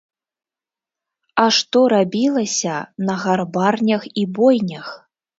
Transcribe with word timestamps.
А 1.43 1.43
што 1.57 1.83
рабілася 1.93 2.77
на 3.09 3.17
гарбарнях 3.25 4.07
і 4.23 4.23
бойнях! 4.39 4.89